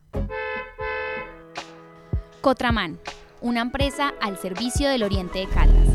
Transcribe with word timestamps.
Cotraman, 2.39 3.01
una 3.41 3.59
empresa 3.59 4.13
al 4.21 4.37
servicio 4.37 4.87
del 4.87 5.03
Oriente 5.03 5.39
de 5.39 5.47
Caldas. 5.47 5.88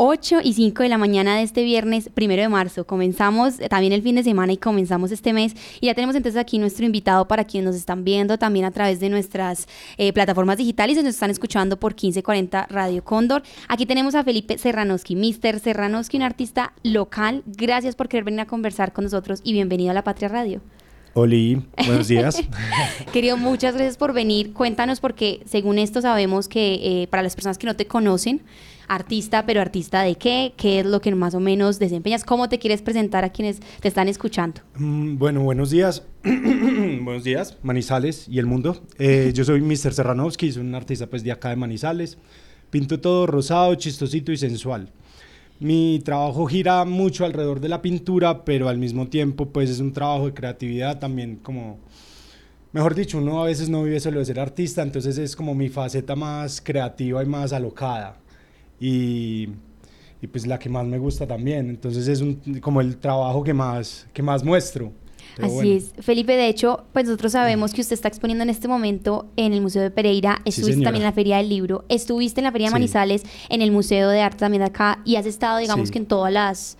8 0.00 0.38
y 0.44 0.52
5 0.52 0.84
de 0.84 0.88
la 0.88 0.96
mañana 0.96 1.36
de 1.36 1.42
este 1.42 1.64
viernes, 1.64 2.08
primero 2.14 2.40
de 2.40 2.48
marzo. 2.48 2.86
Comenzamos 2.86 3.56
también 3.68 3.92
el 3.92 4.00
fin 4.00 4.14
de 4.14 4.22
semana 4.22 4.52
y 4.52 4.56
comenzamos 4.56 5.10
este 5.10 5.32
mes. 5.32 5.56
Y 5.80 5.86
ya 5.86 5.94
tenemos 5.94 6.14
entonces 6.14 6.40
aquí 6.40 6.60
nuestro 6.60 6.86
invitado 6.86 7.26
para 7.26 7.42
quienes 7.42 7.66
nos 7.66 7.74
están 7.74 8.04
viendo 8.04 8.38
también 8.38 8.64
a 8.64 8.70
través 8.70 9.00
de 9.00 9.08
nuestras 9.08 9.66
eh, 9.96 10.12
plataformas 10.12 10.56
digitales 10.56 10.98
y 10.98 11.02
nos 11.02 11.14
están 11.14 11.30
escuchando 11.30 11.80
por 11.80 11.94
1540 11.94 12.68
Radio 12.70 13.02
Cóndor. 13.02 13.42
Aquí 13.66 13.86
tenemos 13.86 14.14
a 14.14 14.22
Felipe 14.22 14.56
Serranoski, 14.56 15.16
Mr. 15.16 15.58
Serranoski, 15.58 16.16
un 16.16 16.22
artista 16.22 16.74
local. 16.84 17.42
Gracias 17.46 17.96
por 17.96 18.08
querer 18.08 18.22
venir 18.22 18.42
a 18.42 18.46
conversar 18.46 18.92
con 18.92 19.02
nosotros 19.02 19.40
y 19.42 19.52
bienvenido 19.52 19.90
a 19.90 19.94
La 19.94 20.04
Patria 20.04 20.28
Radio. 20.28 20.60
Oli, 21.14 21.60
buenos 21.88 22.06
días. 22.06 22.40
Querido, 23.12 23.36
muchas 23.36 23.74
gracias 23.74 23.96
por 23.96 24.12
venir. 24.12 24.52
Cuéntanos 24.52 25.00
porque 25.00 25.40
según 25.44 25.80
esto 25.80 26.00
sabemos 26.00 26.46
que 26.46 26.74
eh, 26.74 27.08
para 27.08 27.24
las 27.24 27.34
personas 27.34 27.58
que 27.58 27.66
no 27.66 27.74
te 27.74 27.88
conocen, 27.88 28.42
artista, 28.88 29.46
pero 29.46 29.60
artista 29.60 30.02
de 30.02 30.16
qué, 30.16 30.54
qué 30.56 30.80
es 30.80 30.86
lo 30.86 31.00
que 31.00 31.14
más 31.14 31.34
o 31.34 31.40
menos 31.40 31.78
desempeñas, 31.78 32.24
cómo 32.24 32.48
te 32.48 32.58
quieres 32.58 32.82
presentar 32.82 33.24
a 33.24 33.30
quienes 33.30 33.60
te 33.80 33.88
están 33.88 34.08
escuchando. 34.08 34.62
Mm, 34.76 35.18
bueno, 35.18 35.42
buenos 35.42 35.70
días. 35.70 36.02
buenos 36.24 37.24
días, 37.24 37.56
Manizales 37.62 38.26
y 38.28 38.38
el 38.38 38.46
mundo. 38.46 38.82
Eh, 38.98 39.32
yo 39.34 39.44
soy 39.44 39.60
Mr. 39.60 39.94
Serranovsky, 39.94 40.52
soy 40.52 40.62
un 40.62 40.74
artista 40.74 41.06
pues 41.06 41.22
de 41.22 41.32
acá 41.32 41.50
de 41.50 41.56
Manizales. 41.56 42.18
Pinto 42.70 43.00
todo 43.00 43.26
rosado, 43.26 43.74
chistosito 43.76 44.32
y 44.32 44.36
sensual. 44.36 44.90
Mi 45.60 46.00
trabajo 46.04 46.46
gira 46.46 46.84
mucho 46.84 47.24
alrededor 47.24 47.60
de 47.60 47.68
la 47.68 47.82
pintura, 47.82 48.44
pero 48.44 48.68
al 48.68 48.78
mismo 48.78 49.08
tiempo 49.08 49.46
pues 49.46 49.70
es 49.70 49.80
un 49.80 49.92
trabajo 49.92 50.26
de 50.26 50.34
creatividad 50.34 50.98
también 50.98 51.36
como... 51.36 51.78
Mejor 52.70 52.94
dicho, 52.94 53.18
uno 53.18 53.42
a 53.42 53.46
veces 53.46 53.70
no 53.70 53.82
vive 53.82 53.98
solo 53.98 54.18
de 54.18 54.26
ser 54.26 54.38
artista, 54.38 54.82
entonces 54.82 55.16
es 55.16 55.34
como 55.34 55.54
mi 55.54 55.70
faceta 55.70 56.14
más 56.14 56.60
creativa 56.60 57.22
y 57.22 57.26
más 57.26 57.54
alocada. 57.54 58.18
Y, 58.80 59.48
y 60.20 60.26
pues 60.26 60.46
la 60.46 60.58
que 60.58 60.68
más 60.68 60.86
me 60.86 60.98
gusta 60.98 61.26
también. 61.26 61.68
Entonces 61.70 62.08
es 62.08 62.20
un, 62.20 62.34
como 62.60 62.80
el 62.80 62.96
trabajo 62.98 63.42
que 63.42 63.54
más, 63.54 64.06
que 64.12 64.22
más 64.22 64.44
muestro. 64.44 64.92
Pero 65.36 65.46
Así 65.46 65.54
bueno. 65.56 65.70
es. 65.72 65.92
Felipe, 66.04 66.32
de 66.32 66.48
hecho, 66.48 66.84
pues 66.92 67.04
nosotros 67.06 67.32
sabemos 67.32 67.72
que 67.72 67.80
usted 67.80 67.94
está 67.94 68.08
exponiendo 68.08 68.42
en 68.42 68.50
este 68.50 68.66
momento 68.66 69.26
en 69.36 69.52
el 69.52 69.60
Museo 69.60 69.82
de 69.82 69.90
Pereira, 69.92 70.40
estuviste 70.44 70.82
también 70.82 71.02
en 71.02 71.08
la 71.08 71.12
Feria 71.12 71.36
del 71.36 71.48
Libro, 71.48 71.84
estuviste 71.88 72.40
en 72.40 72.44
la 72.44 72.52
Feria 72.52 72.66
de 72.66 72.70
Sí. 72.70 72.74
Manizales, 72.74 73.22
en 73.48 73.62
el 73.62 73.70
Museo 73.70 74.08
de 74.08 74.20
Arte 74.20 74.38
también 74.38 74.62
de 74.62 74.66
acá, 74.66 75.00
y 75.04 75.14
has 75.16 75.26
estado, 75.26 75.58
digamos 75.58 75.88
Sí. 75.88 75.92
que 75.92 75.98
en 75.98 76.06
todas 76.06 76.32
las... 76.32 76.76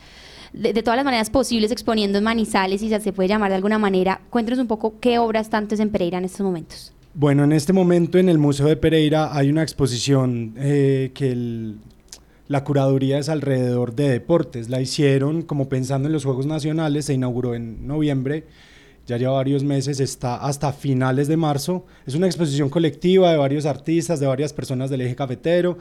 De, 0.53 0.73
de 0.73 0.83
todas 0.83 0.97
las 0.97 1.05
maneras 1.05 1.29
posibles 1.31 1.71
exponiendo 1.71 2.19
en 2.19 2.25
Manizales, 2.25 2.83
y 2.83 2.89
se 2.89 3.13
puede 3.13 3.29
llamar 3.29 3.51
de 3.51 3.57
alguna 3.57 3.79
manera. 3.79 4.23
Cuéntanos 4.31 4.59
un 4.59 4.67
poco 4.67 4.95
qué 4.99 5.19
obras 5.19 5.51
tanto 5.51 5.75
en 5.77 5.91
Pereira 5.91 6.19
en 6.19 6.25
estos 6.25 6.41
momentos. 6.41 6.93
Bueno, 7.15 7.45
en 7.45 7.53
este 7.53 7.73
momento 7.73 8.19
en 8.19 8.29
el 8.29 8.39
Museo 8.39 8.67
de 8.67 8.77
Pereira 8.77 9.37
hay 9.37 9.49
una 9.49 9.63
exposición 9.63 10.55
eh, 10.57 11.11
que 11.15 11.75
la 12.47 12.65
curaduría 12.65 13.19
es 13.19 13.29
alrededor 13.29 13.95
de 13.95 14.09
deportes. 14.09 14.69
La 14.69 14.81
hicieron 14.81 15.43
como 15.43 15.69
pensando 15.69 16.09
en 16.09 16.13
los 16.13 16.25
Juegos 16.25 16.47
Nacionales, 16.47 17.07
se 17.07 17.15
inauguró 17.15 17.55
en 17.55 17.87
noviembre, 17.87 18.45
ya 19.07 19.17
lleva 19.17 19.33
varios 19.33 19.65
meses, 19.65 20.01
está 20.01 20.37
hasta 20.37 20.73
finales 20.73 21.29
de 21.29 21.39
marzo. 21.39 21.87
Es 22.07 22.15
una 22.15 22.27
exposición 22.27 22.69
colectiva 22.69 23.33
de 23.33 23.39
varios 23.39 23.65
artistas, 23.65 24.21
de 24.21 24.27
varias 24.27 24.53
personas 24.53 24.91
del 24.91 25.01
eje 25.01 25.17
cafetero, 25.17 25.79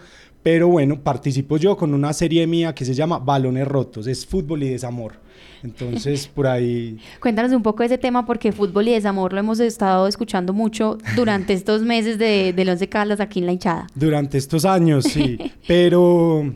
pero 0.48 0.70
bueno, 0.70 1.04
participo 1.04 1.58
yo 1.58 1.76
con 1.76 1.94
una 1.94 2.14
serie 2.14 2.48
mía 2.48 2.74
que 2.74 2.86
se 2.86 2.94
llama 2.94 3.20
Balones 3.20 3.68
Rotos, 3.68 4.08
es 4.08 4.26
fútbol 4.26 4.64
y 4.64 4.70
desamor. 4.70 5.16
Entonces, 5.62 6.26
por 6.34 6.48
ahí 6.48 6.98
Cuéntanos 7.20 7.52
un 7.52 7.62
poco 7.62 7.84
de 7.84 7.88
ese 7.88 7.98
tema 7.98 8.26
porque 8.26 8.54
fútbol 8.54 8.88
y 8.88 8.94
desamor 8.94 9.34
lo 9.34 9.40
hemos 9.40 9.60
estado 9.60 10.08
escuchando 10.08 10.54
mucho 10.54 11.00
durante 11.18 11.52
estos 11.52 11.82
meses 11.82 12.18
de, 12.18 12.54
del 12.54 12.70
Once 12.70 12.88
Caldas 12.88 13.20
aquí 13.20 13.40
en 13.40 13.46
la 13.46 13.52
hinchada. 13.52 13.88
Durante 13.94 14.38
estos 14.38 14.64
años, 14.64 15.04
sí. 15.04 15.38
Pero 15.68 16.50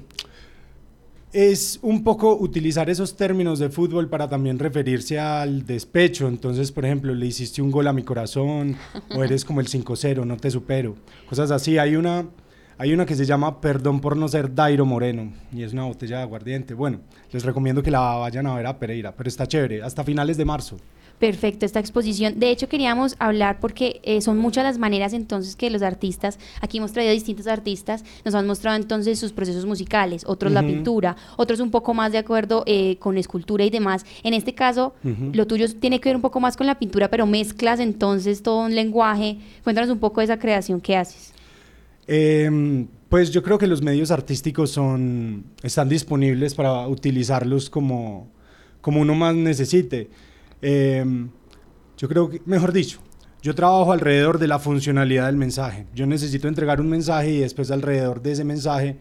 es 1.34 1.78
un 1.82 2.02
poco 2.02 2.38
utilizar 2.38 2.90
esos 2.90 3.18
términos 3.18 3.60
de 3.60 3.68
fútbol 3.68 4.08
para 4.08 4.30
también 4.30 4.58
referirse 4.58 5.20
al 5.20 5.66
despecho. 5.66 6.30
Entonces, 6.30 6.72
por 6.72 6.86
ejemplo, 6.86 7.14
le 7.14 7.26
hiciste 7.26 7.62
un 7.62 7.72
gol 7.72 7.90
a 7.90 7.92
mi 7.92 8.04
corazón 8.04 8.78
o 9.14 9.22
eres 9.22 9.44
como 9.44 9.60
el 9.60 9.68
5-0, 9.68 10.26
no 10.26 10.38
te 10.38 10.50
supero. 10.50 10.96
Cosas 11.28 11.52
así. 11.52 11.78
Hay 11.78 11.98
una, 11.98 12.26
Hay 12.82 12.94
una 12.94 13.06
que 13.06 13.16
se 13.16 13.28
llama 13.28 13.62
Perdón 13.62 14.00
por 14.00 14.18
no 14.18 14.28
ser 14.28 14.56
Dairo 14.56 14.88
Moreno 14.88 15.32
y 15.54 15.62
es 15.62 15.72
una 15.72 15.84
botella 15.84 16.18
de 16.18 16.24
aguardiente. 16.24 16.74
Bueno, 16.74 17.02
les 17.32 17.44
recomiendo 17.44 17.84
que 17.84 17.92
la 17.92 18.00
vayan 18.00 18.48
a 18.48 18.56
ver 18.56 18.66
a 18.66 18.80
Pereira, 18.80 19.14
pero 19.16 19.28
está 19.28 19.46
chévere, 19.46 19.84
hasta 19.84 20.04
finales 20.04 20.36
de 20.36 20.46
marzo. 20.46 20.78
Perfecto, 21.20 21.68
esta 21.68 21.80
exposición. 21.80 22.40
De 22.40 22.50
hecho, 22.50 22.68
queríamos 22.68 23.16
hablar 23.20 23.60
porque 23.60 24.02
eh, 24.02 24.20
son 24.22 24.40
muchas 24.40 24.64
las 24.64 24.80
maneras 24.80 25.14
entonces 25.14 25.56
que 25.56 25.70
los 25.70 25.84
artistas, 25.84 26.40
aquí 26.60 26.80
hemos 26.80 26.92
traído 26.92 27.14
distintos 27.14 27.46
artistas, 27.46 28.04
nos 28.26 28.34
han 28.34 28.48
mostrado 28.48 28.78
entonces 28.78 29.20
sus 29.20 29.32
procesos 29.32 29.68
musicales, 29.68 30.24
otros 30.26 30.52
la 30.52 30.64
pintura, 30.64 31.16
otros 31.38 31.60
un 31.60 31.70
poco 31.70 31.94
más 31.94 32.12
de 32.12 32.18
acuerdo 32.18 32.64
eh, 32.66 32.98
con 32.98 33.16
escultura 33.20 33.64
y 33.64 33.70
demás. 33.70 34.08
En 34.24 34.34
este 34.34 34.56
caso, 34.56 34.96
lo 35.04 35.46
tuyo 35.46 35.68
tiene 35.72 36.00
que 36.00 36.10
ver 36.10 36.16
un 36.16 36.24
poco 36.24 36.40
más 36.40 36.58
con 36.58 36.66
la 36.66 36.80
pintura, 36.80 37.10
pero 37.10 37.28
mezclas 37.28 37.80
entonces 37.80 38.42
todo 38.42 38.66
un 38.66 38.74
lenguaje. 38.74 39.38
Cuéntanos 39.64 39.92
un 39.92 40.00
poco 40.00 40.22
de 40.22 40.26
esa 40.26 40.40
creación 40.40 40.82
que 40.82 40.98
haces. 40.98 41.32
Em, 42.14 42.88
pues 43.08 43.32
yo 43.32 43.42
creo 43.42 43.58
que 43.58 43.68
los 43.68 43.82
medios 43.82 44.12
artísticos 44.12 44.70
son, 44.70 45.46
están 45.64 45.88
disponibles 45.88 46.54
para 46.56 46.86
utilizarlos 46.90 47.70
como, 47.70 48.30
como 48.82 49.00
uno 49.00 49.16
más 49.16 49.34
necesite. 49.34 50.10
Em, 50.62 51.30
yo 51.98 52.10
creo 52.10 52.30
que, 52.30 52.42
mejor 52.46 52.74
dicho, 52.74 53.00
yo 53.42 53.56
trabajo 53.56 53.94
alrededor 53.94 54.40
de 54.40 54.50
la 54.50 54.60
funcionalidad 54.60 55.28
del 55.28 55.38
mensaje. 55.38 55.88
Yo 55.96 56.06
necesito 56.06 56.50
entregar 56.50 56.82
un 56.82 56.90
mensaje 56.90 57.32
y 57.32 57.38
después 57.40 57.72
alrededor 57.72 58.22
de 58.22 58.34
ese 58.34 58.44
mensaje 58.44 58.98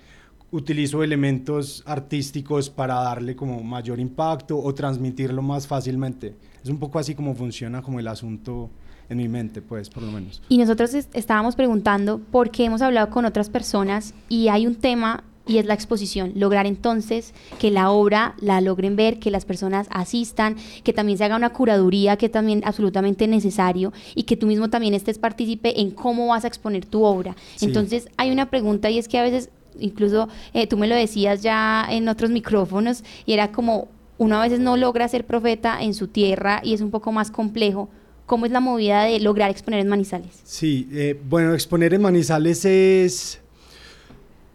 utilizo 0.53 1.03
elementos 1.03 1.83
artísticos 1.87 2.71
para 2.71 2.95
darle 2.95 3.35
como 3.35 3.61
mayor 3.65 3.99
impacto 3.99 4.57
o 4.57 4.73
transmitirlo 4.73 5.43
más 5.43 5.67
fácilmente. 5.67 6.37
Es 6.63 6.71
un 6.71 6.79
poco 6.79 7.01
así 7.01 7.17
como 7.17 7.35
funciona 7.35 7.83
como 7.83 7.99
el 7.99 8.07
asunto 8.07 8.71
en 9.11 9.19
mi 9.19 9.29
mente, 9.29 9.61
pues, 9.61 9.91
por 9.91 10.03
lo 10.03 10.11
menos. 10.13 10.41
Y 10.49 10.57
nosotros 10.59 10.95
es- 10.95 11.09
estábamos 11.13 11.57
preguntando 11.57 12.21
porque 12.31 12.65
hemos 12.65 12.81
hablado 12.81 13.11
con 13.11 13.25
otras 13.27 13.51
personas 13.51 14.15
y 14.29 14.49
hay 14.49 14.67
un 14.67 14.77
tema 14.77 15.25
y 15.47 15.59
es 15.59 15.67
la 15.67 15.75
exposición. 15.75 16.33
Lograr 16.37 16.65
entonces 16.67 17.35
que 17.59 17.73
la 17.73 17.91
obra 17.91 18.35
la 18.41 18.61
logren 18.61 18.95
ver, 18.95 19.19
que 19.19 19.33
las 19.33 19.45
personas 19.45 19.89
asistan, 19.91 20.55
que 20.85 20.93
también 20.93 21.19
se 21.19 21.25
haga 21.25 21.35
una 21.35 21.51
curaduría 21.53 22.17
que 22.17 22.29
también 22.29 22.63
absolutamente 22.65 23.27
necesario 23.27 23.93
y 24.15 24.23
que 24.25 24.37
tú 24.37 24.47
mismo 24.47 24.71
también 24.71 24.95
estés 24.95 25.19
partícipe 25.19 25.81
en 25.81 25.91
cómo 25.91 26.29
vas 26.29 26.45
a 26.45 26.49
exponer 26.49 26.87
tu 26.87 27.03
obra. 27.03 27.35
Sí. 27.57 27.65
Entonces 27.67 28.09
hay 28.17 28.31
una 28.31 28.49
pregunta 28.49 28.91
y 28.91 28.99
es 28.99 29.09
que 29.09 29.19
a 29.19 29.23
veces, 29.25 29.51
incluso 29.81 30.29
eh, 30.55 30.69
tú 30.69 30.77
me 30.77 30.87
lo 30.87 30.95
decías 30.95 31.43
ya 31.43 31.85
en 31.91 32.09
otros 32.09 32.31
micrófonos 32.31 33.03
y 33.27 33.33
era 33.33 33.51
como 33.51 33.89
uno 34.19 34.37
a 34.37 34.43
veces 34.43 34.61
no 34.61 34.77
logra 34.77 35.09
ser 35.09 35.27
profeta 35.27 35.83
en 35.83 35.95
su 35.95 36.07
tierra 36.07 36.61
y 36.63 36.75
es 36.75 36.81
un 36.81 36.91
poco 36.93 37.11
más 37.11 37.33
complejo. 37.33 37.89
¿Cómo 38.31 38.47
es 38.47 38.53
la 38.53 38.61
movida 38.61 39.07
de 39.07 39.19
lograr 39.19 39.51
exponer 39.51 39.81
en 39.81 39.89
Manizales? 39.89 40.39
Sí, 40.45 40.89
eh, 40.93 41.21
bueno, 41.29 41.53
exponer 41.53 41.93
en 41.95 42.01
Manizales 42.01 42.65
es... 42.65 43.41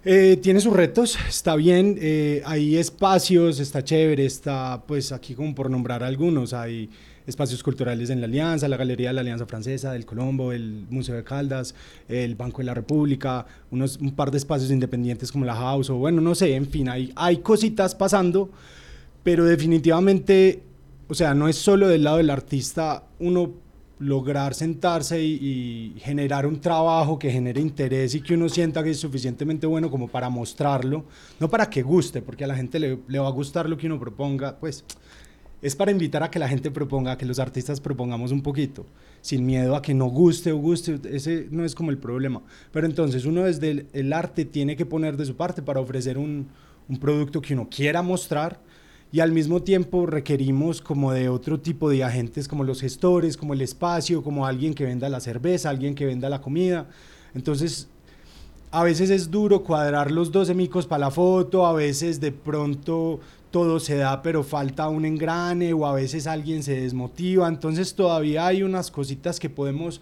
eh, 0.05 0.39
tiene 0.41 0.61
sus 0.61 0.71
retos, 0.71 1.17
está 1.27 1.57
bien, 1.57 1.97
eh, 1.99 2.41
hay 2.45 2.77
espacios, 2.77 3.59
está 3.59 3.83
chévere, 3.83 4.25
está 4.25 4.81
pues 4.87 5.11
aquí 5.11 5.35
como 5.35 5.53
por 5.53 5.69
nombrar 5.69 6.03
algunos, 6.03 6.53
hay 6.53 6.89
espacios 7.27 7.61
culturales 7.61 8.09
en 8.11 8.21
la 8.21 8.27
Alianza, 8.27 8.69
la 8.69 8.77
Galería 8.77 9.09
de 9.09 9.15
la 9.15 9.19
Alianza 9.19 9.45
Francesa, 9.45 9.91
del 9.91 10.05
Colombo, 10.05 10.53
el 10.53 10.85
Museo 10.89 11.17
de 11.17 11.25
Caldas, 11.25 11.75
el 12.07 12.35
Banco 12.35 12.59
de 12.59 12.63
la 12.63 12.75
República, 12.75 13.45
unos, 13.71 13.97
un 13.97 14.15
par 14.15 14.31
de 14.31 14.37
espacios 14.37 14.71
independientes 14.71 15.33
como 15.33 15.43
la 15.43 15.53
House, 15.53 15.89
o 15.89 15.95
bueno, 15.95 16.21
no 16.21 16.33
sé, 16.33 16.55
en 16.55 16.67
fin, 16.67 16.87
hay, 16.87 17.11
hay 17.17 17.39
cositas 17.39 17.93
pasando, 17.93 18.49
pero 19.21 19.43
definitivamente, 19.43 20.63
o 21.09 21.13
sea, 21.13 21.33
no 21.33 21.49
es 21.49 21.57
solo 21.57 21.89
del 21.89 22.05
lado 22.05 22.15
del 22.15 22.29
artista 22.29 23.03
uno 23.19 23.64
lograr 23.99 24.53
sentarse 24.53 25.21
y, 25.23 25.95
generar 25.99 26.45
un 26.45 26.59
trabajo 26.59 27.17
que 27.17 27.31
genere 27.31 27.61
interés 27.61 28.15
y 28.15 28.21
que 28.21 28.33
uno 28.33 28.49
sienta 28.49 28.83
que 28.83 28.91
es 28.91 28.99
suficientemente 28.99 29.65
bueno 29.65 29.89
como 29.89 30.07
para 30.07 30.29
mostrarlo, 30.29 31.05
no 31.39 31.49
para 31.49 31.69
que 31.69 31.81
guste, 31.81 32.21
porque 32.21 32.43
a 32.43 32.47
la 32.47 32.55
gente 32.55 32.79
le, 32.79 33.19
va 33.19 33.27
a 33.27 33.31
gustar 33.31 33.69
lo 33.69 33.77
que 33.77 33.87
uno 33.87 33.99
proponga, 33.99 34.57
pues 34.59 34.83
es 35.61 35.75
para 35.75 35.91
invitar 35.91 36.21
a 36.21 36.29
que 36.29 36.37
la 36.37 36.47
gente 36.47 36.69
proponga, 36.69 37.13
a 37.13 37.17
que 37.17 37.25
los 37.25 37.39
artistas 37.39 37.79
propongamos 37.79 38.31
un 38.31 38.41
poquito, 38.41 38.85
sin 39.21 39.45
miedo 39.45 39.75
a 39.75 39.81
que 39.81 39.93
no 39.93 40.05
guste 40.07 40.51
o 40.51 40.57
guste, 40.57 40.99
ese 41.11 41.47
no 41.49 41.63
es 41.63 41.73
como 41.73 41.89
el 41.89 41.97
problema. 41.97 42.43
Pero 42.71 42.85
entonces 42.85 43.25
uno 43.25 43.43
desde 43.43 43.87
el, 43.93 44.13
arte 44.13 44.45
tiene 44.45 44.75
que 44.75 44.85
poner 44.85 45.17
de 45.17 45.25
su 45.25 45.35
parte 45.35 45.61
para 45.61 45.79
ofrecer 45.79 46.17
un 46.17 46.47
producto 46.99 47.41
que 47.41 47.53
uno 47.53 47.67
quiera 47.69 48.01
mostrar 48.03 48.59
y 49.11 49.19
al 49.19 49.31
mismo 49.31 49.61
tiempo 49.61 50.05
requerimos 50.05 50.81
como 50.81 51.13
de 51.13 51.29
otro 51.29 51.59
tipo 51.59 51.89
de 51.89 52.03
agentes 52.03 52.47
como 52.47 52.63
los 52.63 52.81
gestores, 52.81 53.37
como 53.37 53.53
el 53.53 53.61
espacio, 53.61 54.23
como 54.23 54.45
alguien 54.45 54.73
que 54.73 54.83
venda 54.83 55.07
la 55.09 55.19
cerveza, 55.19 55.69
alguien 55.69 55.95
que 55.95 56.05
venda 56.05 56.29
la 56.29 56.41
comida. 56.41 56.87
Entonces, 57.33 57.87
a 58.71 58.83
veces 58.83 59.09
es 59.09 59.31
duro 59.31 59.63
cuadrar 59.63 60.11
los 60.11 60.31
12 60.31 60.53
micos 60.53 60.85
para 60.85 61.05
la 61.05 61.11
foto, 61.11 61.65
a 61.65 61.73
veces 61.73 62.19
de 62.19 62.33
pronto 62.33 63.21
todo 63.51 63.79
se 63.79 63.95
da 63.95 64.21
pero 64.21 64.43
falta 64.43 64.89
un 64.89 65.05
engrane 65.05 65.71
o 65.71 65.85
a 65.85 65.93
veces 65.93 66.27
alguien 66.27 66.61
se 66.61 66.81
desmotiva, 66.81 67.47
entonces 67.47 67.95
todavía 67.95 68.45
hay 68.47 68.63
unas 68.63 68.91
cositas 68.91 69.39
que 69.39 69.49
podemos 69.49 70.01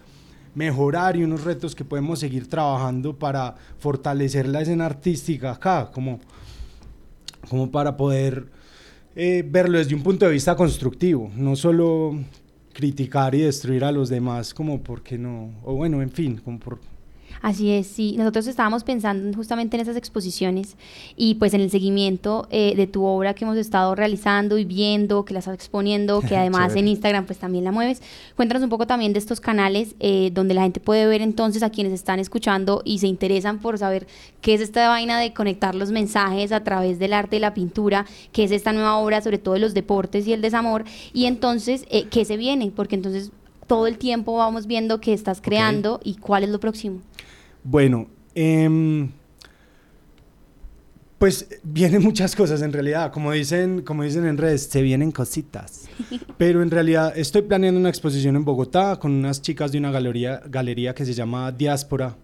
mejorar 0.56 1.16
y 1.16 1.22
unos 1.22 1.44
retos 1.44 1.74
que 1.76 1.84
podemos 1.84 2.18
seguir 2.18 2.48
trabajando 2.48 3.16
para 3.16 3.54
fortalecer 3.78 4.48
la 4.48 4.62
escena 4.62 4.86
artística 4.86 5.52
acá, 5.52 5.90
como, 5.92 6.18
como 7.48 7.70
para 7.70 7.96
poder 7.96 8.48
eh, 9.16 9.44
verlo 9.48 9.78
desde 9.78 9.94
un 9.94 10.02
punto 10.02 10.26
de 10.26 10.32
vista 10.32 10.56
constructivo, 10.56 11.30
no 11.36 11.56
solo 11.56 12.18
criticar 12.72 13.34
y 13.34 13.42
destruir 13.42 13.84
a 13.84 13.92
los 13.92 14.08
demás 14.08 14.52
como 14.52 14.82
porque 14.82 15.16
no, 15.16 15.52
o 15.62 15.74
bueno, 15.74 16.02
en 16.02 16.10
fin, 16.10 16.40
como 16.44 16.58
por 16.58 16.80
Así 17.42 17.70
es, 17.70 17.86
sí. 17.86 18.14
Nosotros 18.16 18.46
estábamos 18.46 18.84
pensando 18.84 19.36
justamente 19.36 19.76
en 19.76 19.82
esas 19.82 19.96
exposiciones 19.96 20.76
y 21.16 21.34
pues 21.34 21.54
en 21.54 21.60
el 21.60 21.70
seguimiento 21.70 22.46
eh, 22.50 22.74
de 22.76 22.86
tu 22.86 23.04
obra 23.04 23.34
que 23.34 23.44
hemos 23.44 23.56
estado 23.56 23.94
realizando 23.94 24.58
y 24.58 24.64
viendo, 24.64 25.24
que 25.24 25.34
la 25.34 25.40
estás 25.40 25.54
exponiendo, 25.54 26.20
que 26.20 26.36
además 26.38 26.74
en 26.76 26.88
Instagram 26.88 27.26
pues 27.26 27.38
también 27.38 27.64
la 27.64 27.72
mueves. 27.72 28.02
Cuéntanos 28.36 28.62
un 28.62 28.70
poco 28.70 28.86
también 28.86 29.12
de 29.12 29.18
estos 29.18 29.40
canales 29.40 29.94
eh, 30.00 30.30
donde 30.32 30.54
la 30.54 30.62
gente 30.62 30.80
puede 30.80 31.06
ver 31.06 31.22
entonces 31.22 31.62
a 31.62 31.70
quienes 31.70 31.92
están 31.92 32.18
escuchando 32.18 32.82
y 32.84 32.98
se 32.98 33.06
interesan 33.06 33.58
por 33.58 33.78
saber 33.78 34.06
qué 34.40 34.54
es 34.54 34.60
esta 34.60 34.88
vaina 34.88 35.18
de 35.18 35.32
conectar 35.32 35.74
los 35.74 35.90
mensajes 35.90 36.52
a 36.52 36.64
través 36.64 36.98
del 36.98 37.12
arte 37.12 37.36
y 37.36 37.40
la 37.40 37.54
pintura, 37.54 38.06
qué 38.32 38.44
es 38.44 38.50
esta 38.50 38.72
nueva 38.72 38.96
obra, 38.96 39.20
sobre 39.20 39.38
todo 39.38 39.54
de 39.54 39.60
los 39.60 39.74
deportes 39.74 40.26
y 40.26 40.32
el 40.32 40.42
desamor, 40.42 40.84
y 41.12 41.26
entonces 41.26 41.86
eh, 41.90 42.06
qué 42.10 42.24
se 42.24 42.36
viene, 42.36 42.72
porque 42.74 42.96
entonces 42.96 43.30
todo 43.66 43.86
el 43.86 43.98
tiempo 43.98 44.36
vamos 44.36 44.66
viendo 44.66 45.00
que 45.00 45.12
estás 45.12 45.40
creando 45.40 46.00
y 46.02 46.16
cuál 46.16 46.44
es 46.44 46.50
lo 46.50 46.60
próximo. 46.60 47.00
Bueno, 47.62 48.08
em, 48.34 49.10
pues 51.18 51.48
vienen 51.62 52.02
muchas 52.02 52.36
cosas 52.36 52.60
en 52.60 52.72
realidad, 52.72 53.10
como 53.10 53.32
dicen, 53.32 53.82
como 53.82 54.02
dicen 54.02 54.26
en 54.26 54.36
redes, 54.36 54.64
se 54.64 54.82
vienen 54.82 55.10
cositas. 55.10 55.88
Pero 56.36 56.62
en 56.62 56.70
realidad 56.70 57.16
estoy 57.16 57.42
planeando 57.42 57.80
una 57.80 57.88
exposición 57.88 58.36
en 58.36 58.44
Bogotá 58.44 58.98
con 58.98 59.12
unas 59.12 59.40
chicas 59.40 59.72
de 59.72 59.78
una 59.78 59.90
galería, 59.90 60.42
galería 60.46 60.94
que 60.94 61.04
se 61.04 61.14
llama 61.14 61.50
Diáspora, 61.52 62.16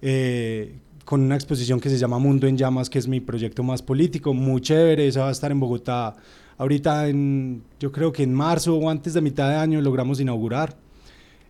eh, 0.00 0.78
con 1.04 1.20
una 1.20 1.34
exposición 1.34 1.78
que 1.80 1.90
se 1.90 1.98
llama 1.98 2.18
Mundo 2.18 2.46
en 2.46 2.56
Llamas, 2.56 2.88
que 2.88 2.98
es 2.98 3.06
mi 3.06 3.20
proyecto 3.20 3.62
más 3.62 3.82
político, 3.82 4.32
muy 4.32 4.60
chévere, 4.60 5.06
esa 5.06 5.22
va 5.22 5.28
a 5.28 5.32
estar 5.32 5.50
en 5.50 5.60
Bogotá. 5.60 6.16
Ahorita, 6.58 7.08
en, 7.08 7.62
yo 7.80 7.90
creo 7.92 8.12
que 8.12 8.22
en 8.22 8.34
marzo 8.34 8.76
o 8.76 8.90
antes 8.90 9.14
de 9.14 9.20
mitad 9.20 9.48
de 9.48 9.56
año 9.56 9.80
logramos 9.80 10.20
inaugurar. 10.20 10.76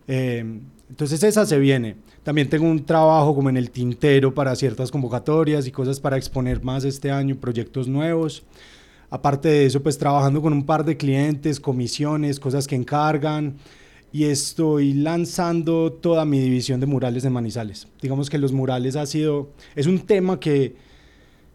Eh, 0.07 0.59
entonces 0.89 1.23
esa 1.23 1.45
se 1.45 1.57
viene. 1.59 1.95
También 2.23 2.49
tengo 2.49 2.65
un 2.65 2.85
trabajo 2.85 3.35
como 3.35 3.49
en 3.49 3.57
el 3.57 3.71
tintero 3.71 4.33
para 4.33 4.55
ciertas 4.55 4.91
convocatorias 4.91 5.67
y 5.67 5.71
cosas 5.71 5.99
para 5.99 6.17
exponer 6.17 6.63
más 6.63 6.83
este 6.83 7.11
año, 7.11 7.35
proyectos 7.35 7.87
nuevos. 7.87 8.43
Aparte 9.09 9.49
de 9.49 9.65
eso, 9.65 9.83
pues 9.83 9.97
trabajando 9.97 10.41
con 10.41 10.53
un 10.53 10.65
par 10.65 10.85
de 10.85 10.97
clientes, 10.97 11.59
comisiones, 11.59 12.39
cosas 12.39 12.67
que 12.67 12.75
encargan. 12.75 13.55
Y 14.11 14.25
estoy 14.25 14.93
lanzando 14.93 15.91
toda 15.91 16.23
mi 16.25 16.39
división 16.39 16.79
de 16.79 16.85
murales 16.85 17.23
de 17.23 17.31
Manizales. 17.31 17.87
Digamos 18.01 18.29
que 18.29 18.37
los 18.37 18.51
murales 18.51 18.95
ha 18.95 19.05
sido, 19.07 19.49
es 19.75 19.87
un 19.87 19.99
tema 19.99 20.39
que, 20.39 20.75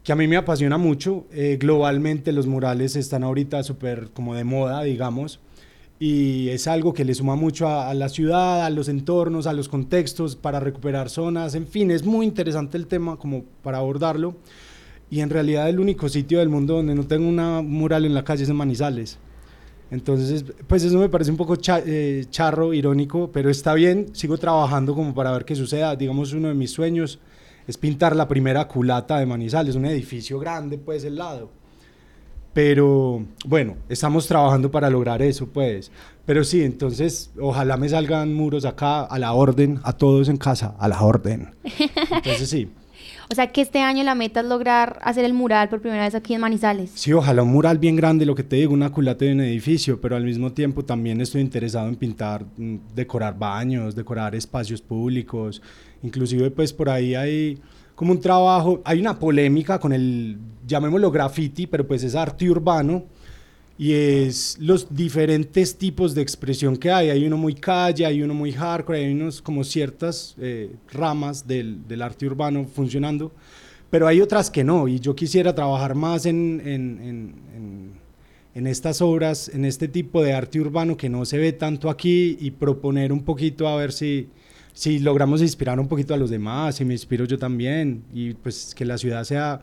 que 0.04 0.12
a 0.12 0.16
mí 0.16 0.26
me 0.26 0.36
apasiona 0.36 0.78
mucho. 0.78 1.26
Eh, 1.32 1.58
globalmente 1.60 2.32
los 2.32 2.46
murales 2.46 2.96
están 2.96 3.22
ahorita 3.24 3.62
súper 3.62 4.10
como 4.12 4.34
de 4.34 4.44
moda, 4.44 4.82
digamos 4.82 5.40
y 6.00 6.48
es 6.50 6.68
algo 6.68 6.94
que 6.94 7.04
le 7.04 7.14
suma 7.14 7.34
mucho 7.34 7.68
a, 7.68 7.92
la 7.92 8.08
ciudad, 8.08 8.64
a 8.64 8.70
los 8.70 8.88
entornos, 8.88 9.46
a 9.46 9.52
los 9.52 9.68
contextos, 9.68 10.36
para 10.36 10.60
recuperar 10.60 11.10
zonas, 11.10 11.54
en 11.56 11.66
fin, 11.66 11.90
es 11.90 12.04
muy 12.04 12.24
interesante 12.24 12.76
el 12.76 12.86
tema 12.86 13.16
como 13.16 13.44
para 13.62 13.78
abordarlo. 13.78 14.36
Y 15.10 15.20
en 15.20 15.30
realidad 15.30 15.68
el 15.68 15.80
único 15.80 16.08
sitio 16.08 16.38
del 16.38 16.50
mundo 16.50 16.74
donde 16.74 16.94
no 16.94 17.06
tengo 17.06 17.26
una 17.28 17.62
mural 17.62 18.04
en 18.04 18.14
la 18.14 18.24
calle 18.24 18.44
es 18.44 18.48
en 18.48 18.56
Manizales. 18.56 19.18
Entonces, 19.90 20.44
pues 20.66 20.84
eso 20.84 20.98
me 20.98 21.08
parece 21.08 21.30
un 21.30 21.38
poco 21.38 21.56
eh, 21.66 22.26
charro, 22.30 22.74
irónico, 22.74 23.30
pero 23.32 23.48
está 23.48 23.72
bien, 23.72 24.08
sigo 24.12 24.36
trabajando 24.36 24.94
como 24.94 25.14
para 25.14 25.32
ver 25.32 25.46
qué 25.46 25.56
suceda. 25.56 25.96
Digamos, 25.96 26.32
uno 26.34 26.48
de 26.48 26.54
mis 26.54 26.70
sueños 26.70 27.18
es 27.68 27.76
pintar 27.76 28.16
la 28.16 28.26
primera 28.26 28.66
culata 28.66 29.18
de 29.18 29.26
Manizales, 29.26 29.76
un 29.76 29.84
edificio 29.84 30.40
grande, 30.40 30.78
pues, 30.78 31.04
el 31.04 31.16
lado. 31.16 31.50
Pero 32.54 33.24
bueno, 33.44 33.76
estamos 33.90 34.26
trabajando 34.26 34.70
para 34.70 34.88
lograr 34.88 35.20
eso, 35.20 35.46
pues. 35.46 35.92
Pero 36.24 36.42
sí, 36.44 36.64
entonces, 36.64 37.30
ojalá 37.38 37.76
me 37.76 37.88
salgan 37.88 38.32
muros 38.32 38.64
acá 38.64 39.02
a 39.02 39.18
la 39.18 39.34
orden, 39.34 39.80
a 39.84 39.92
todos 39.92 40.30
en 40.30 40.38
casa, 40.38 40.74
a 40.78 40.88
la 40.88 41.02
orden. 41.02 41.54
Entonces 42.10 42.48
sí. 42.48 42.70
O 43.30 43.34
sea 43.34 43.52
que 43.52 43.60
este 43.60 43.80
año 43.80 44.02
la 44.04 44.14
meta 44.14 44.40
es 44.40 44.46
lograr 44.46 44.98
hacer 45.02 45.24
el 45.24 45.34
mural 45.34 45.68
por 45.68 45.80
primera 45.80 46.04
vez 46.04 46.14
aquí 46.14 46.32
en 46.32 46.40
Manizales. 46.40 46.90
Sí, 46.94 47.12
ojalá 47.12 47.42
un 47.42 47.50
mural 47.50 47.76
bien 47.76 47.94
grande, 47.94 48.24
lo 48.24 48.34
que 48.34 48.42
te 48.42 48.56
digo, 48.56 48.72
una 48.72 48.90
culata 48.90 49.26
de 49.26 49.32
un 49.32 49.42
edificio, 49.42 50.00
pero 50.00 50.16
al 50.16 50.24
mismo 50.24 50.52
tiempo 50.52 50.82
también 50.82 51.20
estoy 51.20 51.42
interesado 51.42 51.88
en 51.88 51.96
pintar, 51.96 52.46
mm, 52.56 52.76
decorar 52.94 53.38
baños, 53.38 53.94
decorar 53.94 54.34
espacios 54.34 54.80
públicos, 54.80 55.60
inclusive 56.02 56.50
pues 56.50 56.72
por 56.72 56.88
ahí 56.88 57.14
hay 57.14 57.58
como 57.94 58.12
un 58.12 58.20
trabajo, 58.20 58.80
hay 58.84 59.00
una 59.00 59.18
polémica 59.18 59.78
con 59.78 59.92
el, 59.92 60.38
llamémoslo 60.66 61.10
graffiti, 61.10 61.66
pero 61.66 61.86
pues 61.86 62.04
es 62.04 62.14
arte 62.14 62.48
urbano, 62.48 63.04
y 63.80 63.92
es 63.92 64.56
los 64.58 64.92
diferentes 64.92 65.78
tipos 65.78 66.12
de 66.12 66.20
expresión 66.20 66.76
que 66.76 66.90
hay. 66.90 67.10
Hay 67.10 67.24
uno 67.24 67.36
muy 67.36 67.54
calle, 67.54 68.04
hay 68.04 68.22
uno 68.22 68.34
muy 68.34 68.50
hardcore, 68.50 68.98
hay 69.06 69.12
unos 69.12 69.40
como 69.40 69.62
ciertas 69.62 70.34
eh, 70.40 70.72
ramas 70.92 71.46
del, 71.46 71.86
del, 71.86 72.02
arte 72.02 72.26
urbano 72.26 72.64
funcionando, 72.66 73.30
pero 73.88 74.08
hay 74.08 74.20
otras 74.20 74.50
que 74.50 74.64
no. 74.64 74.88
Y 74.88 74.98
yo 74.98 75.14
quisiera 75.14 75.54
trabajar 75.54 75.94
más 75.94 76.26
en, 76.26 76.60
en, 76.64 77.00
en, 77.00 77.92
en, 78.56 78.66
estas 78.66 79.00
obras, 79.00 79.48
en 79.48 79.64
este 79.64 79.86
tipo 79.86 80.24
de 80.24 80.32
arte 80.32 80.60
urbano 80.60 80.96
que 80.96 81.08
no 81.08 81.24
se 81.24 81.38
ve 81.38 81.52
tanto 81.52 81.88
aquí 81.88 82.36
y 82.40 82.50
proponer 82.50 83.12
un 83.12 83.22
poquito 83.22 83.68
a 83.68 83.76
ver 83.76 83.92
si, 83.92 84.28
si 84.72 84.98
logramos 84.98 85.40
inspirar 85.40 85.78
un 85.78 85.86
poquito 85.86 86.14
a 86.14 86.16
los 86.16 86.30
demás, 86.30 86.74
si 86.74 86.84
me 86.84 86.94
inspiro 86.94 87.26
yo 87.26 87.38
también 87.38 88.02
y 88.12 88.34
pues 88.34 88.74
que 88.74 88.84
la 88.84 88.98
ciudad 88.98 89.22
sea 89.22 89.62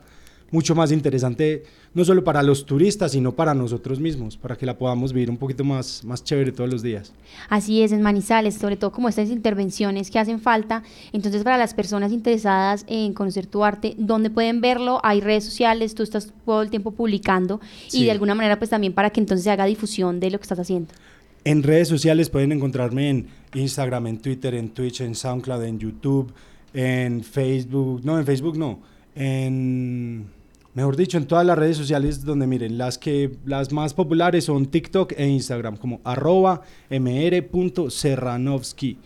mucho 0.51 0.75
más 0.75 0.91
interesante, 0.91 1.63
no 1.93 2.05
solo 2.05 2.23
para 2.23 2.43
los 2.43 2.65
turistas, 2.65 3.11
sino 3.13 3.33
para 3.33 3.53
nosotros 3.53 3.99
mismos, 3.99 4.37
para 4.37 4.55
que 4.55 4.65
la 4.65 4.77
podamos 4.77 5.11
vivir 5.11 5.29
un 5.29 5.37
poquito 5.37 5.63
más, 5.63 6.03
más 6.03 6.23
chévere 6.23 6.51
todos 6.51 6.69
los 6.69 6.81
días. 6.81 7.13
Así 7.49 7.81
es, 7.81 7.91
en 7.91 8.01
Manizales, 8.01 8.55
sobre 8.55 8.77
todo 8.77 8.91
como 8.91 9.09
estas 9.09 9.29
intervenciones 9.29 10.11
que 10.11 10.19
hacen 10.19 10.39
falta. 10.39 10.83
Entonces, 11.13 11.43
para 11.43 11.57
las 11.57 11.73
personas 11.73 12.11
interesadas 12.11 12.85
en 12.87 13.13
conocer 13.13 13.47
tu 13.47 13.63
arte, 13.63 13.95
¿dónde 13.97 14.29
pueden 14.29 14.61
verlo? 14.61 14.99
Hay 15.03 15.21
redes 15.21 15.45
sociales, 15.45 15.95
tú 15.95 16.03
estás 16.03 16.31
todo 16.45 16.61
el 16.61 16.69
tiempo 16.69 16.91
publicando 16.91 17.59
sí. 17.87 18.01
y 18.01 18.05
de 18.05 18.11
alguna 18.11 18.35
manera, 18.35 18.57
pues 18.57 18.69
también 18.69 18.93
para 18.93 19.09
que 19.09 19.19
entonces 19.19 19.43
se 19.43 19.51
haga 19.51 19.65
difusión 19.65 20.19
de 20.19 20.31
lo 20.31 20.37
que 20.37 20.43
estás 20.43 20.59
haciendo. 20.59 20.93
En 21.43 21.61
redes 21.61 21.87
sociales 21.87 22.29
pueden 22.29 22.51
encontrarme 22.51 23.09
en 23.09 23.27
Instagram, 23.53 24.07
en 24.07 24.19
Twitter, 24.19 24.55
en 24.55 24.69
Twitch, 24.69 25.01
en 25.01 25.13
SoundCloud, 25.13 25.63
en 25.63 25.79
YouTube, 25.79 26.33
en 26.73 27.23
Facebook, 27.23 28.01
no, 28.03 28.17
en 28.17 28.25
Facebook 28.25 28.57
no, 28.57 28.79
en 29.13 30.25
mejor 30.75 30.95
dicho, 30.95 31.17
en 31.17 31.25
todas 31.25 31.43
las 31.45 31.57
redes 31.57 31.77
sociales 31.77 32.23
donde 32.23 32.45
miren, 32.45 32.77
las 32.77 32.99
que 32.99 33.37
las 33.45 33.71
más 33.71 33.95
populares 33.95 34.45
son 34.45 34.67
TikTok 34.67 35.13
e 35.17 35.27
Instagram, 35.27 35.77
como 35.77 36.01
arroba 36.03 36.61
mr.serranovsky. 36.91 38.99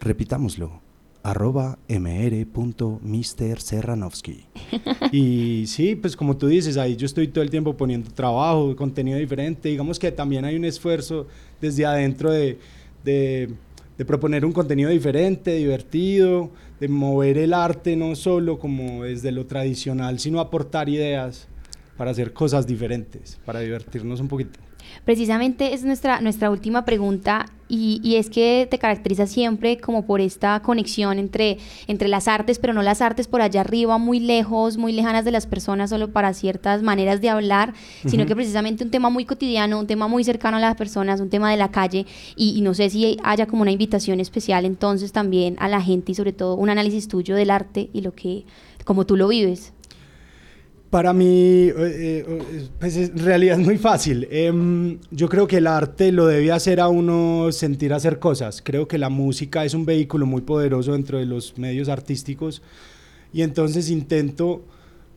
Repitámoslo, 0.00 0.80
arroba 1.22 1.78
mr.mrserranovsky. 1.88 4.44
y 5.12 5.64
sí, 5.66 5.96
pues 5.96 6.16
como 6.16 6.36
tú 6.36 6.46
dices, 6.46 6.76
ahí 6.76 6.96
yo 6.96 7.06
estoy 7.06 7.28
todo 7.28 7.42
el 7.42 7.50
tiempo 7.50 7.76
poniendo 7.76 8.10
trabajo, 8.10 8.74
contenido 8.76 9.18
diferente. 9.18 9.68
Digamos 9.68 9.98
que 9.98 10.12
también 10.12 10.44
hay 10.44 10.54
un 10.56 10.64
esfuerzo 10.64 11.26
desde 11.60 11.84
adentro 11.84 12.30
de, 12.30 12.58
de, 13.04 13.50
de 14.00 14.06
proponer 14.06 14.46
un 14.46 14.52
contenido 14.52 14.88
diferente, 14.88 15.56
divertido, 15.56 16.48
de 16.80 16.88
mover 16.88 17.36
el 17.36 17.52
arte 17.52 17.96
no 17.96 18.16
solo 18.16 18.58
como 18.58 19.04
desde 19.04 19.30
lo 19.30 19.44
tradicional, 19.44 20.18
sino 20.18 20.40
aportar 20.40 20.88
ideas 20.88 21.48
para 21.98 22.12
hacer 22.12 22.32
cosas 22.32 22.66
diferentes, 22.66 23.38
para 23.44 23.60
divertirnos 23.60 24.20
un 24.20 24.28
poquito. 24.28 24.58
Precisamente 25.04 25.74
es 25.74 25.84
nuestra, 25.84 26.20
nuestra 26.20 26.50
última 26.50 26.84
pregunta 26.84 27.46
y, 27.68 28.00
y, 28.02 28.16
es 28.16 28.30
que 28.30 28.66
te 28.68 28.78
caracteriza 28.78 29.28
siempre 29.28 29.78
como 29.78 30.04
por 30.04 30.20
esta 30.20 30.60
conexión 30.60 31.20
entre, 31.20 31.58
entre 31.86 32.08
las 32.08 32.26
artes, 32.26 32.58
pero 32.58 32.72
no 32.72 32.82
las 32.82 33.00
artes 33.00 33.28
por 33.28 33.42
allá 33.42 33.60
arriba, 33.60 33.96
muy 33.96 34.18
lejos, 34.18 34.76
muy 34.76 34.92
lejanas 34.92 35.24
de 35.24 35.30
las 35.30 35.46
personas, 35.46 35.90
solo 35.90 36.10
para 36.12 36.34
ciertas 36.34 36.82
maneras 36.82 37.20
de 37.20 37.28
hablar, 37.28 37.74
sino 38.04 38.22
uh 38.22 38.26
-huh. 38.26 38.28
que 38.28 38.34
precisamente 38.34 38.82
un 38.82 38.90
tema 38.90 39.08
muy 39.08 39.24
cotidiano, 39.24 39.78
un 39.78 39.86
tema 39.86 40.08
muy 40.08 40.24
cercano 40.24 40.56
a 40.56 40.60
las 40.60 40.74
personas, 40.74 41.20
un 41.20 41.30
tema 41.30 41.48
de 41.50 41.56
la 41.56 41.70
calle 41.70 42.06
y, 42.34 42.58
y 42.58 42.60
no 42.62 42.74
sé 42.74 42.90
si 42.90 43.16
haya 43.22 43.46
como 43.46 43.62
una 43.62 43.70
invitación 43.70 44.18
especial 44.18 44.64
entonces 44.64 45.12
también 45.12 45.54
a 45.60 45.68
la 45.68 45.80
gente 45.80 46.10
y 46.10 46.14
sobre 46.16 46.32
todo 46.32 46.56
un 46.56 46.70
análisis 46.70 47.06
tuyo 47.06 47.36
del 47.36 47.50
arte 47.50 47.88
y 47.92 48.00
lo 48.00 48.14
que, 48.14 48.44
como 48.84 49.06
tú 49.06 49.16
lo 49.16 49.28
vives. 49.28 49.72
Para 50.90 51.12
mí, 51.12 51.68
eh, 51.68 51.74
eh, 51.76 52.68
pues 52.80 52.96
en 52.96 53.18
realidad 53.18 53.60
es 53.60 53.64
muy 53.64 53.78
fácil. 53.78 54.26
Eh, 54.28 54.98
yo 55.12 55.28
creo 55.28 55.46
que 55.46 55.58
el 55.58 55.68
arte 55.68 56.10
lo 56.10 56.26
debe 56.26 56.50
hacer 56.50 56.80
a 56.80 56.88
uno 56.88 57.52
sentir 57.52 57.94
hacer 57.94 58.18
cosas. 58.18 58.60
Creo 58.60 58.88
que 58.88 58.98
la 58.98 59.08
música 59.08 59.64
es 59.64 59.72
un 59.72 59.86
vehículo 59.86 60.26
muy 60.26 60.40
poderoso 60.40 60.92
dentro 60.92 61.18
de 61.18 61.26
los 61.26 61.56
medios 61.56 61.88
artísticos 61.88 62.60
y 63.32 63.42
entonces 63.42 63.88
intento 63.88 64.64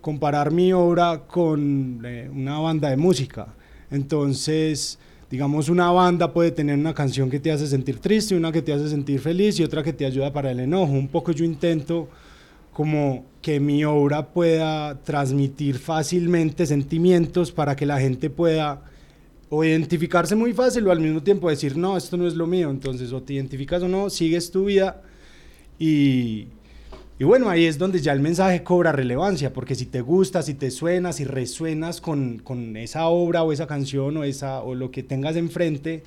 comparar 0.02 0.52
mi 0.52 0.74
obra 0.74 1.24
con 1.26 2.02
eh, 2.06 2.30
una 2.32 2.60
banda 2.60 2.90
de 2.90 2.98
música. 2.98 3.56
Entonces, 3.90 5.00
digamos, 5.32 5.70
una 5.70 5.90
banda 5.92 6.34
puede 6.34 6.52
tener 6.52 6.78
una 6.78 6.94
canción 6.94 7.30
que 7.30 7.40
te 7.40 7.52
hace 7.52 7.66
sentir 7.66 8.00
triste, 8.00 8.36
una 8.36 8.52
que 8.52 8.62
te 8.62 8.74
hace 8.74 8.90
sentir 8.90 9.20
feliz 9.20 9.60
y 9.60 9.64
otra 9.64 9.82
que 9.82 9.94
te 9.94 10.06
ayuda 10.06 10.32
para 10.32 10.52
el 10.52 10.60
enojo. 10.60 10.92
Un 10.92 11.08
poco 11.08 11.32
yo 11.32 11.46
intento 11.46 12.10
como 12.74 13.26
que 13.42 13.60
mi 13.60 13.86
obra 13.86 14.34
pueda 14.34 15.02
transmitir 15.04 15.78
fácilmente 15.78 16.66
sentimientos 16.66 17.52
para 17.52 17.76
que 17.76 17.86
la 17.86 18.00
gente 18.00 18.30
pueda 18.30 18.82
o 19.50 19.64
identificarse 19.64 20.36
muy 20.36 20.54
fácil 20.54 20.88
o 20.88 20.92
al 20.92 21.00
mismo 21.00 21.22
tiempo 21.22 21.50
decir, 21.50 21.78
no, 21.78 21.96
esto 21.96 22.18
no 22.18 22.26
es 22.28 22.34
lo 22.34 22.48
mío, 22.48 22.72
entonces 22.72 23.14
o 23.14 23.22
te 23.22 23.34
identificas 23.34 23.84
o 23.84 23.88
no, 23.88 24.10
sigues 24.10 24.50
tu 24.50 24.66
vida 24.66 25.04
y, 25.78 26.48
y 27.20 27.24
bueno, 27.24 27.50
ahí 27.50 27.66
es 27.66 27.78
donde 27.78 28.02
ya 28.02 28.14
el 28.14 28.20
mensaje 28.20 28.64
cobra 28.64 28.92
relevancia, 28.92 29.54
porque 29.54 29.76
si 29.76 29.86
te 29.86 30.02
gusta, 30.02 30.42
si 30.42 30.56
te 30.56 30.72
suena, 30.72 31.14
si 31.14 31.24
resuenas 31.24 32.02
con, 32.02 32.40
con 32.40 32.76
esa 32.78 33.08
obra 33.08 33.44
o 33.44 33.52
esa 33.52 33.68
canción 33.68 34.18
o, 34.18 34.24
esa, 34.24 34.64
o 34.64 34.74
lo 34.74 34.90
que 34.90 35.04
tengas 35.04 35.36
enfrente, 35.36 36.02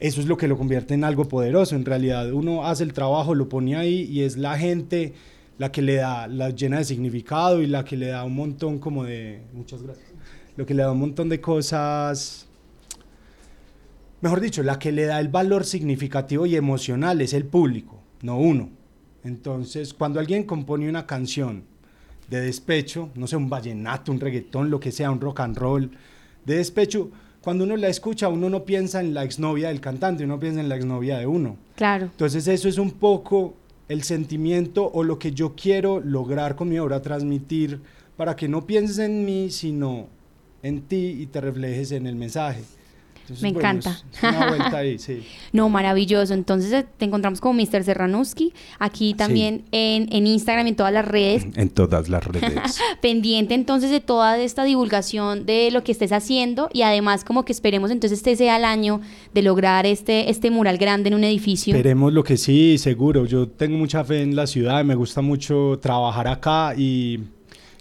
eso 0.00 0.20
es 0.20 0.26
lo 0.26 0.36
que 0.36 0.48
lo 0.48 0.58
convierte 0.58 0.92
en 0.92 1.04
algo 1.04 1.26
poderoso. 1.26 1.76
En 1.76 1.86
realidad 1.86 2.30
uno 2.32 2.66
hace 2.66 2.84
el 2.84 2.92
trabajo, 2.92 3.34
lo 3.34 3.48
pone 3.48 3.76
ahí 3.76 4.02
y 4.02 4.22
es 4.22 4.36
la 4.36 4.58
gente 4.58 5.14
la 5.58 5.70
que 5.70 5.82
le 5.82 5.96
da, 5.96 6.26
la 6.26 6.50
llena 6.50 6.78
de 6.78 6.84
significado 6.84 7.62
y 7.62 7.66
la 7.66 7.84
que 7.84 7.96
le 7.96 8.08
da 8.08 8.24
un 8.24 8.34
montón 8.34 8.78
como 8.78 9.04
de, 9.04 9.42
muchas 9.52 9.82
gracias, 9.82 10.06
lo 10.56 10.66
que 10.66 10.74
le 10.74 10.82
da 10.82 10.92
un 10.92 11.00
montón 11.00 11.28
de 11.28 11.40
cosas, 11.40 12.46
mejor 14.20 14.40
dicho, 14.40 14.62
la 14.62 14.78
que 14.78 14.92
le 14.92 15.04
da 15.04 15.20
el 15.20 15.28
valor 15.28 15.64
significativo 15.64 16.46
y 16.46 16.56
emocional 16.56 17.20
es 17.20 17.32
el 17.32 17.44
público, 17.44 18.00
no 18.22 18.38
uno. 18.38 18.70
Entonces, 19.22 19.94
cuando 19.94 20.20
alguien 20.20 20.44
compone 20.44 20.88
una 20.88 21.06
canción 21.06 21.64
de 22.28 22.40
despecho, 22.40 23.10
no 23.14 23.26
sé, 23.26 23.36
un 23.36 23.48
vallenato, 23.48 24.12
un 24.12 24.20
reggaetón, 24.20 24.70
lo 24.70 24.80
que 24.80 24.92
sea, 24.92 25.10
un 25.10 25.20
rock 25.20 25.40
and 25.40 25.56
roll, 25.56 25.90
de 26.44 26.56
despecho, 26.56 27.10
cuando 27.40 27.64
uno 27.64 27.76
la 27.76 27.88
escucha, 27.88 28.28
uno 28.28 28.48
no 28.48 28.64
piensa 28.64 29.00
en 29.00 29.12
la 29.12 29.22
exnovia 29.24 29.68
del 29.68 29.80
cantante, 29.80 30.24
uno 30.24 30.40
piensa 30.40 30.60
en 30.60 30.68
la 30.68 30.76
exnovia 30.76 31.18
de 31.18 31.26
uno. 31.26 31.56
Claro. 31.74 32.06
Entonces, 32.06 32.46
eso 32.48 32.68
es 32.68 32.78
un 32.78 32.92
poco 32.92 33.54
el 33.88 34.02
sentimiento 34.02 34.90
o 34.92 35.02
lo 35.02 35.18
que 35.18 35.32
yo 35.32 35.54
quiero 35.54 36.00
lograr 36.00 36.56
con 36.56 36.68
mi 36.68 36.78
obra, 36.78 37.02
transmitir, 37.02 37.80
para 38.16 38.36
que 38.36 38.48
no 38.48 38.66
pienses 38.66 38.98
en 38.98 39.24
mí, 39.24 39.50
sino 39.50 40.06
en 40.62 40.82
ti 40.82 41.16
y 41.20 41.26
te 41.26 41.40
reflejes 41.40 41.92
en 41.92 42.06
el 42.06 42.16
mensaje. 42.16 42.62
Entonces, 43.24 43.42
Me 43.42 43.52
bueno, 43.52 43.68
encanta. 43.68 43.90
Es, 44.12 44.18
es 44.18 44.22
una 44.22 44.48
vuelta 44.48 44.76
ahí, 44.76 44.98
sí. 44.98 45.22
No, 45.52 45.70
maravilloso. 45.70 46.34
Entonces 46.34 46.70
eh, 46.72 46.86
te 46.98 47.06
encontramos 47.06 47.40
como 47.40 47.58
Mr. 47.58 47.82
Serranowski, 47.82 48.52
aquí 48.78 49.14
también 49.14 49.60
sí. 49.60 49.64
en, 49.72 50.12
en, 50.12 50.26
Instagram 50.26 50.66
y 50.66 50.70
en 50.70 50.76
todas 50.76 50.92
las 50.92 51.06
redes. 51.06 51.46
En 51.56 51.70
todas 51.70 52.08
las 52.08 52.24
redes. 52.24 52.78
Pendiente 53.00 53.54
entonces 53.54 53.90
de 53.90 54.00
toda 54.00 54.38
esta 54.38 54.64
divulgación 54.64 55.46
de 55.46 55.70
lo 55.70 55.82
que 55.84 55.92
estés 55.92 56.12
haciendo 56.12 56.68
y 56.72 56.82
además 56.82 57.24
como 57.24 57.44
que 57.44 57.52
esperemos 57.52 57.90
entonces 57.90 58.18
este 58.18 58.36
sea 58.36 58.56
el 58.56 58.64
año 58.64 59.00
de 59.32 59.42
lograr 59.42 59.86
este, 59.86 60.30
este 60.30 60.50
mural 60.50 60.76
grande 60.76 61.08
en 61.08 61.14
un 61.14 61.24
edificio. 61.24 61.74
Esperemos 61.74 62.12
lo 62.12 62.22
que 62.24 62.36
sí, 62.36 62.76
seguro. 62.76 63.24
Yo 63.24 63.48
tengo 63.48 63.78
mucha 63.78 64.04
fe 64.04 64.20
en 64.20 64.36
la 64.36 64.46
ciudad, 64.46 64.84
me 64.84 64.94
gusta 64.94 65.22
mucho 65.22 65.78
trabajar 65.80 66.28
acá 66.28 66.74
y 66.76 67.20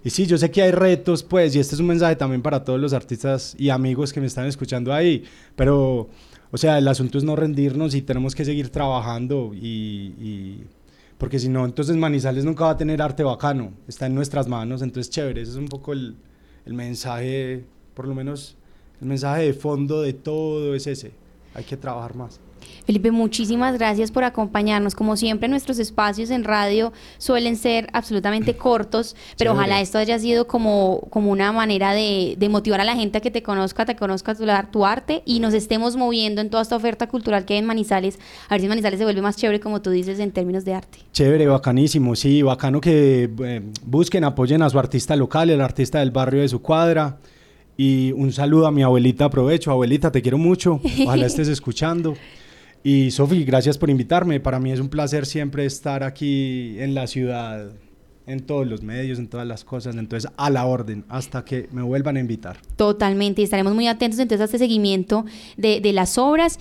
y 0.04 0.10
sí, 0.10 0.26
yo 0.26 0.38
sé 0.38 0.52
que 0.52 0.62
hay 0.62 0.72
retos, 0.72 1.24
pues, 1.24 1.56
y 1.56 1.60
este 1.60 1.76
es 1.76 1.82
un 1.82 1.88
mensaje 1.88 2.16
también 2.16 2.42
para 2.42 2.64
todos 2.64 2.80
los 2.80 2.94
artistas 2.94 3.56
y 3.58 3.70
amigos 3.70 4.12
que 4.12 4.20
me 4.20 4.28
están 4.28 4.46
escuchando 4.46 4.94
ahí, 4.94 5.24
pero, 5.56 6.10
o 6.52 6.58
sea, 6.58 6.78
el 6.78 6.88
asunto 6.88 7.18
es 7.18 7.24
no 7.24 7.36
rendirnos 7.36 7.96
y 7.96 8.02
tenemos 8.02 8.36
que 8.36 8.46
seguir 8.46 8.70
trabajando 8.70 9.52
y, 9.54 10.62
porque 11.18 11.40
si 11.40 11.48
no, 11.48 11.66
entonces 11.66 11.96
Manizales 11.96 12.44
nunca 12.44 12.66
va 12.66 12.72
a 12.72 12.78
tener 12.78 13.02
arte 13.02 13.24
bacano, 13.24 13.72
está 13.88 14.08
en 14.08 14.16
nuestras 14.16 14.48
manos, 14.48 14.82
entonces 14.82 15.10
chévere, 15.10 15.42
ese 15.42 15.52
es 15.52 15.58
un 15.58 15.68
poco 15.68 15.94
el 15.94 16.16
mensaje, 16.66 17.64
por 17.94 18.08
lo 18.08 18.16
menos 18.16 18.58
el 19.02 19.08
mensaje 19.08 19.44
de 19.44 19.54
fondo 19.54 20.02
de 20.02 20.14
todo 20.14 20.76
es 20.76 20.88
ese, 20.88 21.12
hay 21.54 21.64
que 21.64 21.78
trabajar 21.78 22.16
más. 22.16 22.40
Felipe, 22.86 23.12
muchísimas 23.12 23.78
gracias 23.78 24.12
por 24.12 24.24
acompañarnos. 24.24 24.96
Como 24.96 25.16
siempre, 25.16 25.48
nuestros 25.48 25.80
espacios 25.80 26.30
en 26.30 26.44
radio 26.44 26.94
suelen 27.18 27.56
ser 27.56 27.88
absolutamente 27.94 28.56
cortos, 28.58 29.16
pero 29.38 29.52
Chévere. 29.52 29.60
ojalá 29.60 29.82
esto 29.82 29.98
haya 29.98 30.20
sido 30.20 30.48
como, 30.48 31.08
como 31.10 31.32
una 31.32 31.52
manera 31.52 31.94
de, 31.94 32.36
de 32.38 32.50
motivar 32.50 32.82
a 32.82 32.84
la 32.84 32.96
gente 32.96 33.20
a 33.20 33.22
que 33.22 33.32
te 33.32 33.44
conozca, 33.44 33.86
te 33.86 33.96
conozca 33.96 34.36
tu, 34.36 34.46
tu 34.72 34.86
arte 34.86 35.24
y 35.26 35.40
nos 35.40 35.54
estemos 35.54 35.96
moviendo 35.96 36.42
en 36.42 36.50
toda 36.50 36.64
esta 36.64 36.76
oferta 36.76 37.08
cultural 37.08 37.46
que 37.46 37.54
hay 37.54 37.60
en 37.60 37.66
Manizales. 37.66 38.20
A 38.50 38.56
ver 38.56 38.62
si 38.62 38.68
Manizales 38.68 39.00
se 39.00 39.06
vuelve 39.06 39.22
más 39.22 39.38
chévere, 39.38 39.60
como 39.60 39.82
tú 39.82 39.90
dices, 39.90 40.20
en 40.20 40.32
términos 40.32 40.66
de 40.66 40.74
arte. 40.74 41.00
Chévere, 41.12 41.48
bacanísimo, 41.48 42.16
sí, 42.16 42.42
bacano 42.42 42.82
que 42.82 43.30
eh, 43.44 43.62
busquen, 43.86 44.24
apoyen 44.24 44.62
a 44.62 44.70
su 44.70 44.80
artista 44.80 45.16
local, 45.16 45.50
el 45.50 45.62
artista 45.62 46.00
del 46.00 46.12
barrio 46.12 46.42
de 46.42 46.50
su 46.50 46.62
cuadra. 46.62 47.18
Y 47.76 48.12
un 48.12 48.32
saludo 48.32 48.68
a 48.68 48.72
mi 48.72 48.84
abuelita, 48.84 49.26
aprovecho. 49.26 49.72
Abuelita, 49.72 50.12
te 50.12 50.22
quiero 50.22 50.38
mucho. 50.38 50.80
Ojalá 51.06 51.26
estés 51.26 51.48
escuchando. 51.48 52.16
Y 52.84 53.12
Sofi, 53.12 53.46
gracias 53.46 53.78
por 53.78 53.90
invitarme. 53.90 54.42
Para 54.42 54.60
mí 54.60 54.72
es 54.72 54.82
un 54.82 54.90
placer 54.90 55.26
siempre 55.26 55.66
estar 55.66 56.04
aquí 56.04 56.76
en 56.80 56.94
la 56.94 57.08
ciudad, 57.08 57.72
en 58.28 58.42
todos 58.42 58.68
los 58.68 58.84
medios, 58.84 59.20
en 59.20 59.30
todas 59.30 59.48
las 59.48 59.64
cosas. 59.64 59.96
Entonces, 59.96 60.30
a 60.36 60.50
la 60.50 60.66
orden, 60.66 61.06
hasta 61.08 61.46
que 61.46 61.70
me 61.72 61.82
vuelvan 61.82 62.18
a 62.18 62.20
invitar. 62.20 62.58
Totalmente, 62.76 63.40
y 63.40 63.46
estaremos 63.46 63.74
muy 63.74 63.88
atentos 63.88 64.20
entonces 64.20 64.42
a 64.42 64.46
este 64.46 64.58
seguimiento 64.58 65.26
de, 65.56 65.80
de 65.80 65.94
las 65.94 66.18
obras 66.18 66.60